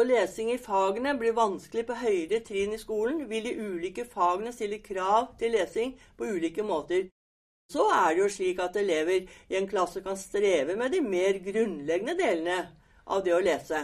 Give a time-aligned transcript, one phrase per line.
[0.00, 4.48] Når lesing i fagene blir vanskelig på høyere trinn i skolen, vil de ulike fagene
[4.56, 7.02] stille krav til lesing på ulike måter.
[7.68, 11.36] Så er det jo slik at elever i en klasse kan streve med de mer
[11.44, 12.56] grunnleggende delene
[13.04, 13.82] av det å lese.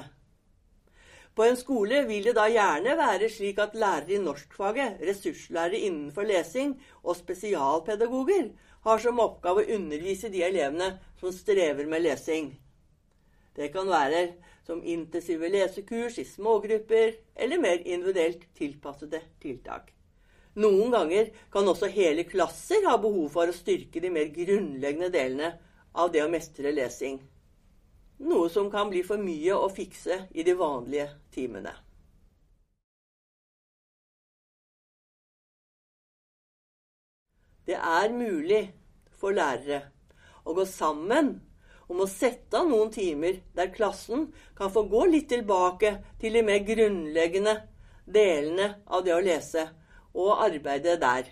[1.37, 6.25] På en skole vil det da gjerne være slik at lærere i norskfaget, ressurslærere innenfor
[6.33, 8.55] lesing og spesialpedagoger
[8.89, 12.55] har som oppgave å undervise de elevene som strever med lesing.
[13.53, 14.31] Det kan være
[14.67, 19.93] som intensive lesekurs i smågrupper eller mer individuelt tilpassede tiltak.
[20.57, 25.53] Noen ganger kan også hele klasser ha behov for å styrke de mer grunnleggende delene
[25.95, 27.21] av det å mestre lesing.
[28.27, 31.75] Noe som kan bli for mye å fikse i de vanlige timene.
[37.67, 38.63] Det er mulig
[39.19, 39.83] for lærere
[40.47, 41.35] å gå sammen
[41.87, 46.43] om å sette av noen timer der klassen kan få gå litt tilbake til de
[46.47, 47.57] mer grunnleggende
[48.07, 49.67] delene av det å lese,
[50.17, 51.29] og arbeide der.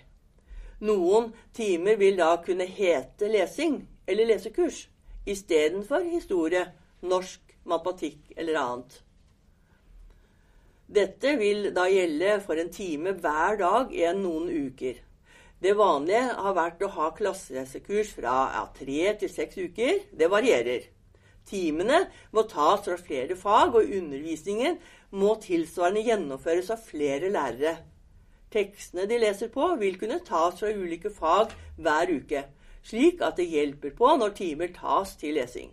[0.84, 4.84] Noen timer vil da kunne hete lesing eller lesekurs
[5.24, 6.66] istedenfor historie,
[7.00, 9.00] norsk, matematikk eller annet.
[10.94, 15.00] Dette vil da gjelde for en time hver dag i noen uker.
[15.64, 20.02] Det vanlige har vært å ha klassereisekurs fra ja, tre til seks uker.
[20.12, 20.90] Det varierer.
[21.48, 22.02] Timene
[22.36, 24.76] må tas fra flere fag, og undervisningen
[25.16, 27.78] må tilsvarende gjennomføres av flere lærere.
[28.52, 32.42] Tekstene de leser på, vil kunne tas fra ulike fag hver uke,
[32.84, 35.70] slik at det hjelper på når timer tas til lesing.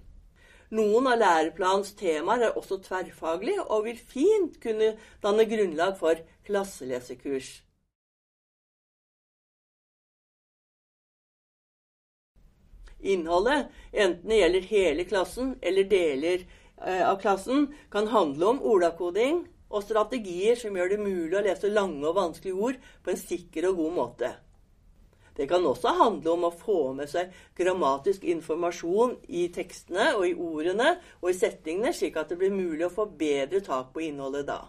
[0.72, 7.52] Noen av læreplanens temaer er også tverrfaglige og vil fint kunne danne grunnlag for klasselesekurs.
[13.02, 16.46] Innholdet, enten det gjelder hele klassen eller deler
[16.86, 21.72] eh, av klassen, kan handle om ordakoding og strategier som gjør det mulig å lese
[21.72, 24.32] lange og vanskelige ord på en sikker og god måte.
[25.36, 30.36] Det kan også handle om å få med seg grammatisk informasjon i tekstene og i
[30.36, 34.50] ordene og i settingene, slik at det blir mulig å få bedre tak på innholdet
[34.52, 34.60] da.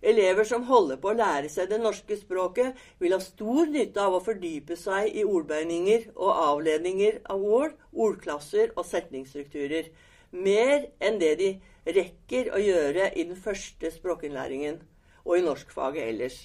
[0.00, 4.14] Elever som holder på å lære seg det norske språket, vil ha stor nytte av
[4.14, 9.90] å fordype seg i ordbøyninger og avledninger av ord, ordklasser og setningsstrukturer.
[10.30, 11.50] Mer enn det de
[11.98, 14.78] rekker å gjøre i den første språkinnlæringen
[15.24, 16.38] og i norskfaget ellers.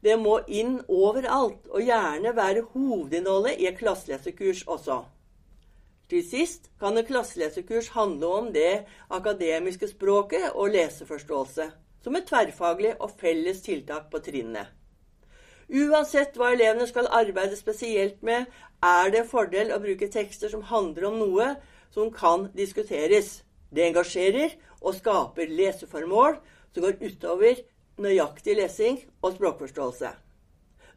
[0.00, 5.02] Det må inn overalt, og gjerne være hovedinnholdet i et klasselesekurs også.
[6.08, 11.68] Til sist kan et klasselesekurs handle om det akademiske språket og leseforståelse
[12.04, 14.68] som et tverrfaglig og felles tiltak på trinnet.
[15.70, 18.48] Uansett hva elevene skal arbeide spesielt med,
[18.82, 21.52] er det en fordel å bruke tekster som handler om noe
[21.94, 23.42] som kan diskuteres.
[23.70, 26.40] Det engasjerer og skaper leseformål
[26.74, 27.60] som går utover
[28.00, 30.10] nøyaktig lesing og språkforståelse.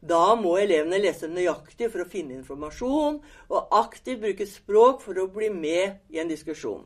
[0.04, 5.30] Da må elevene lese nøyaktig for å finne informasjon, og aktivt bruke språk for å
[5.32, 6.84] bli med i en diskusjon.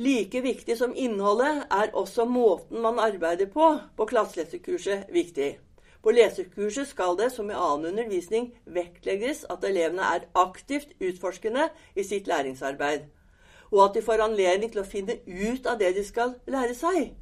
[0.00, 3.66] Like viktig som innholdet er også måten man arbeider på
[3.98, 5.58] på klasselesekurset viktig.
[6.00, 12.06] På lesekurset skal det, som i annen undervisning, vektlegges at elevene er aktivt utforskende i
[12.06, 13.04] sitt læringsarbeid,
[13.68, 17.12] og at de får anledning til å finne ut av det de skal lære seg.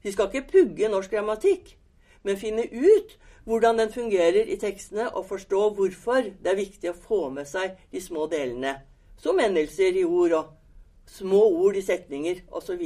[0.00, 1.76] De skal ikke pugge norsk grammatikk,
[2.24, 7.00] men finne ut hvordan den fungerer i tekstene, og forstå hvorfor det er viktig å
[7.06, 8.78] få med seg de små delene,
[9.20, 10.52] som endelser i ord og
[11.06, 12.82] små ord i setninger osv.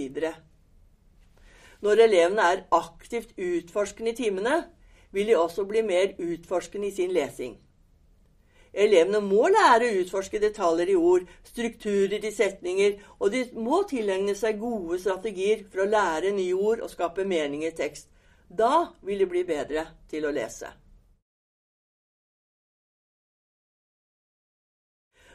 [1.80, 4.58] Når elevene er aktivt utforskende i timene,
[5.10, 7.56] vil de også bli mer utforskende i sin lesing.
[8.72, 14.34] Elevene må lære å utforske detaljer i ord, strukturer i setninger, og de må tilegne
[14.36, 18.10] seg gode strategier for å lære nye ord og skape mening i tekst.
[18.48, 20.70] Da vil de bli bedre til å lese.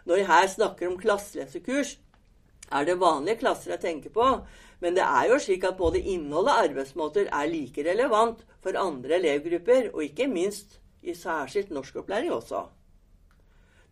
[0.06, 1.98] Når jeg her snakker om klasselesekurs,
[2.72, 4.28] er det vanlige klasser jeg tenker på,
[4.84, 9.20] men det er jo slik at både innhold og arbeidsmåter er like relevant for andre
[9.20, 12.66] elevgrupper, og ikke minst i særskilt norskopplæring også.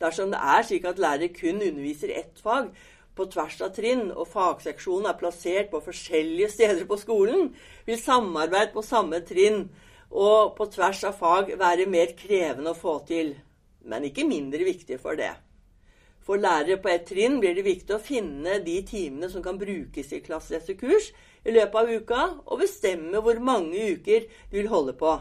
[0.01, 2.71] Dersom det er slik at lærere kun underviser ett fag
[3.15, 7.51] på tvers av trinn, og fagseksjonen er plassert på forskjellige steder på skolen,
[7.85, 9.65] vil samarbeid på samme trinn
[10.11, 13.35] og på tvers av fag være mer krevende å få til,
[13.87, 15.33] men ikke mindre viktig for det.
[16.21, 20.11] For lærere på ett trinn blir det viktig å finne de timene som kan brukes
[20.13, 21.09] i klasseletterkurs
[21.43, 25.15] i løpet av uka, og bestemme hvor mange uker de vil holde på.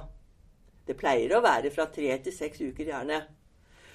[0.87, 3.23] Det pleier å være fra tre til seks uker, gjerne.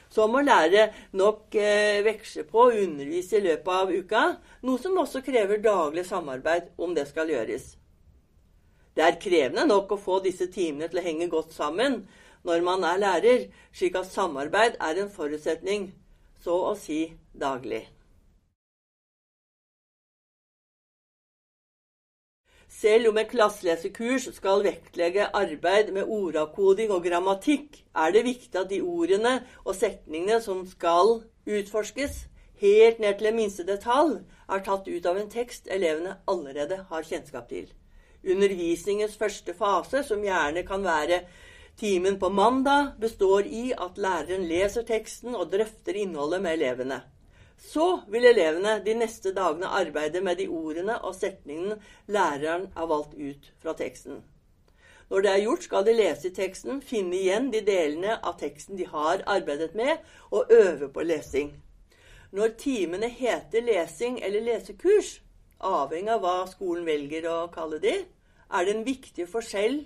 [0.10, 0.88] Så må lærere
[1.18, 4.24] nok eh, veksle på å undervise i løpet av uka,
[4.66, 7.74] noe som også krever daglig samarbeid om det skal gjøres.
[8.96, 12.06] Det er krevende nok å få disse timene til å henge godt sammen
[12.48, 15.90] når man er lærer, slik at samarbeid er en forutsetning,
[16.44, 17.04] så å si
[17.34, 17.86] daglig.
[22.76, 28.70] Selv om et klasselesekurs skal vektlegge arbeid med ordavkoding og grammatikk, er det viktig at
[28.70, 32.26] de ordene og setningene som skal utforskes,
[32.60, 34.20] helt ned til en minste detalj,
[34.52, 37.72] er tatt ut av en tekst elevene allerede har kjennskap til.
[38.26, 41.24] Undervisningens første fase, som gjerne kan være
[41.80, 47.02] timen på mandag, består i at læreren leser teksten og drøfter innholdet med elevene.
[47.58, 53.16] Så vil elevene de neste dagene arbeide med de ordene og setningene læreren har valgt
[53.16, 54.24] ut fra teksten.
[55.10, 58.88] Når det er gjort, skal de lese teksten, finne igjen de delene av teksten de
[58.90, 60.02] har arbeidet med,
[60.32, 61.52] og øve på lesing.
[62.32, 65.20] Når timene heter lesing eller lesekurs,
[65.60, 67.94] avhengig av hva skolen velger å kalle de,
[68.50, 69.84] er det en viktig forskjell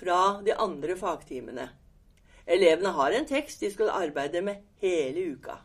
[0.00, 1.68] fra de andre fagtimene.
[2.46, 5.60] Elevene har en tekst de skal arbeide med hele uka.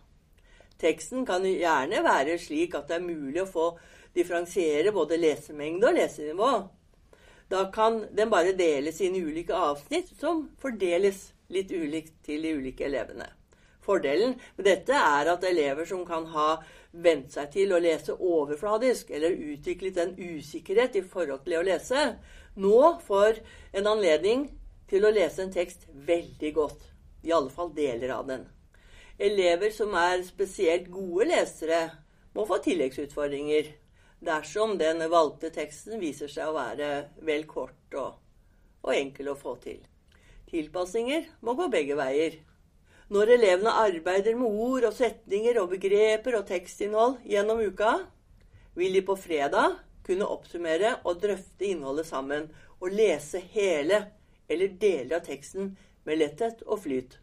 [0.81, 3.67] Teksten kan gjerne være slik at det er mulig å få
[4.15, 6.51] differensiere både lesemengde og lesenivå.
[7.49, 12.55] Da kan den bare deles inn i ulike avsnitt som fordeles litt ulikt til de
[12.57, 13.27] ulike elevene.
[13.85, 16.49] Fordelen med dette er at elever som kan ha
[17.05, 21.67] vent seg til å lese overfladisk, eller utviklet en usikkerhet i forhold til det å
[21.69, 22.05] lese,
[22.55, 23.41] nå får
[23.75, 24.47] en anledning
[24.89, 26.91] til å lese en tekst veldig godt.
[27.25, 28.45] I alle fall deler av den.
[29.17, 31.87] Elever som er spesielt gode lesere,
[32.35, 33.71] må få tilleggsutfordringer
[34.25, 36.89] dersom den valgte teksten viser seg å være
[37.23, 38.17] vel kort og,
[38.83, 39.79] og enkel å få til.
[40.49, 42.37] Tilpasninger må gå begge veier.
[43.13, 47.99] Når elevene arbeider med ord og setninger og begreper og tekstinnhold gjennom uka,
[48.73, 49.75] vil de på fredag
[50.07, 52.47] kunne oppsummere og drøfte innholdet sammen
[52.79, 54.07] og lese hele
[54.49, 55.75] eller deler av teksten
[56.05, 57.19] med letthet og flyt.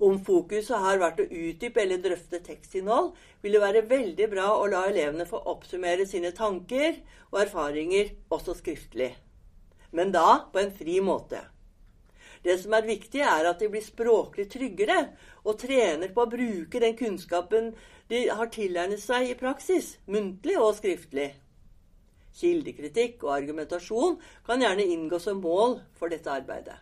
[0.00, 4.64] Om fokuset har vært å utdype eller drøfte tekstinnhold, vil det være veldig bra å
[4.70, 7.02] la elevene få oppsummere sine tanker
[7.32, 9.12] og erfaringer også skriftlig.
[9.92, 11.42] Men da på en fri måte.
[12.42, 14.98] Det som er viktig, er at de blir språklig tryggere
[15.44, 17.72] og trener på å bruke den kunnskapen
[18.08, 21.32] de har tilegnet seg i praksis, muntlig og skriftlig.
[22.38, 26.78] Kildekritikk og argumentasjon kan gjerne inngå som mål for dette arbeidet.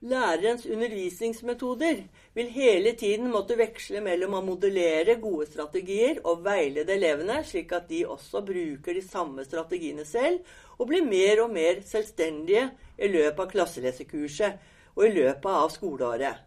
[0.00, 1.98] Lærerens undervisningsmetoder
[2.32, 7.90] vil hele tiden måtte veksle mellom å modellere gode strategier og veilede elevene, slik at
[7.90, 10.40] de også bruker de samme strategiene selv
[10.78, 16.46] og blir mer og mer selvstendige i løpet av klasselesekurset og i løpet av skoleåret.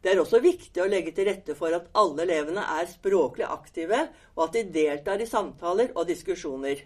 [0.00, 4.06] Det er også viktig å legge til rette for at alle elevene er språklig aktive,
[4.38, 6.80] og at de deltar i samtaler og diskusjoner.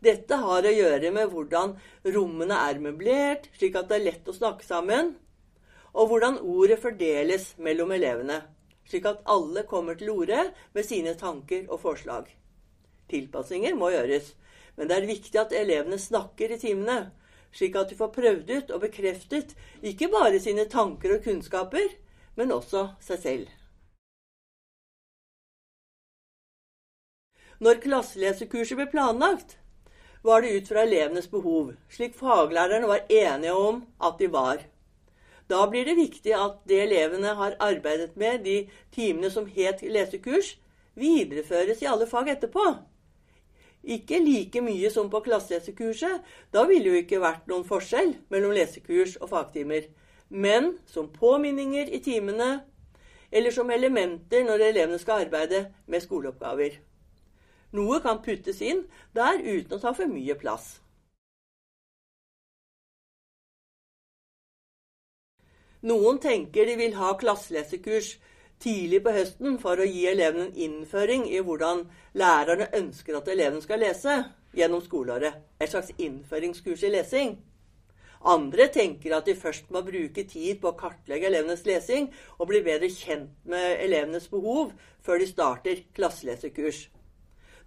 [0.00, 1.74] Dette har å gjøre med hvordan
[2.14, 5.12] rommene er møblert, slik at det er lett å snakke sammen,
[5.92, 8.40] og hvordan ordet fordeles mellom elevene,
[8.88, 12.30] slik at alle kommer til orde med sine tanker og forslag.
[13.12, 14.32] Tilpassinger må gjøres,
[14.78, 17.10] men det er viktig at elevene snakker i timene,
[17.52, 21.90] slik at de får prøvd ut og bekreftet ikke bare sine tanker og kunnskaper,
[22.40, 23.56] men også seg selv.
[27.60, 29.58] Når klasselesekurset ble planlagt,
[30.22, 34.64] var det ut fra elevenes behov, slik faglærerne var enige om at de var.
[35.50, 40.58] Da blir det viktig at det elevene har arbeidet med de timene som het lesekurs,
[40.94, 42.66] videreføres i alle fag etterpå.
[43.82, 46.20] Ikke like mye som på klasselesekurset,
[46.52, 49.88] da ville jo ikke vært noen forskjell mellom lesekurs og fagtimer.
[50.28, 52.60] Men som påminninger i timene,
[53.32, 56.76] eller som elementer når elevene skal arbeide med skoleoppgaver.
[57.76, 58.84] Noe kan puttes inn
[59.14, 60.80] der uten å ta for mye plass.
[65.86, 68.18] Noen tenker de vil ha klasselesekurs
[68.60, 71.86] tidlig på høsten for å gi elevene en innføring i hvordan
[72.20, 74.18] lærerne ønsker at elevene skal lese
[74.56, 75.38] gjennom skoleåret.
[75.56, 77.38] Et slags innføringskurs i lesing.
[78.20, 82.60] Andre tenker at de først må bruke tid på å kartlegge elevenes lesing og bli
[82.66, 86.90] bedre kjent med elevenes behov før de starter klasselesekurs.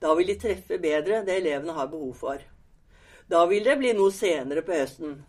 [0.04, 2.42] Da vil de treffe bedre det elevene har behov for.
[3.32, 5.22] Da vil det bli noe senere på høsten.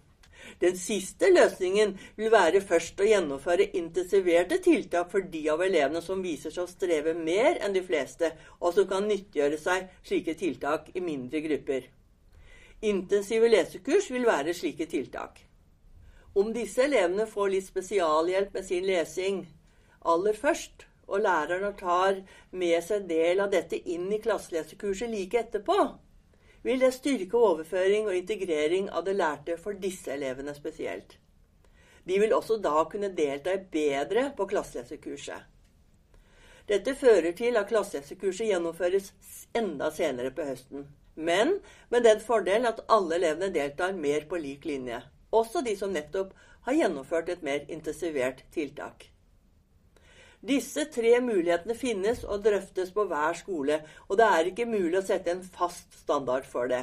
[0.61, 6.23] Den siste løsningen vil være først å gjennomføre intensiverte tiltak for de av elevene som
[6.23, 10.91] viser seg å streve mer enn de fleste, og som kan nyttiggjøre seg slike tiltak
[10.95, 11.87] i mindre grupper.
[12.85, 15.39] Intensive lesekurs vil være slike tiltak.
[16.35, 19.45] Om disse elevene får litt spesialhjelp med sin lesing
[20.05, 25.79] aller først, og læreren tar med seg del av dette inn i klasselesekurset like etterpå,
[26.65, 31.19] vil det styrke overføring og integrering av det lærte for disse elevene spesielt.
[32.05, 35.51] De vil også da kunne delta bedre på klasselesekurset.
[36.69, 39.11] Dette fører til at klasselesekurset gjennomføres
[39.57, 40.87] enda senere på høsten.
[41.15, 41.59] Men
[41.93, 45.03] med den fordel at alle elevene deltar mer på lik linje.
[45.31, 46.33] Også de som nettopp
[46.65, 49.11] har gjennomført et mer intensivert tiltak.
[50.45, 55.07] Disse tre mulighetene finnes og drøftes på hver skole, og det er ikke mulig å
[55.07, 56.83] sette en fast standard for det.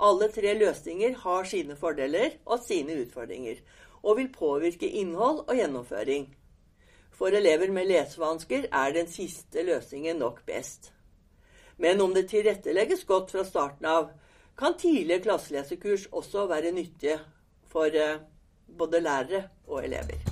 [0.00, 3.60] Alle tre løsninger har sine fordeler og sine utfordringer,
[4.02, 6.26] og vil påvirke innhold og gjennomføring.
[7.14, 10.90] For elever med lesevansker er den siste løsningen nok best.
[11.76, 14.10] Men om det tilrettelegges godt fra starten av,
[14.58, 17.20] kan tidlige klasselesekurs også være nyttige
[17.70, 18.18] for eh,
[18.66, 20.29] både lærere og elever.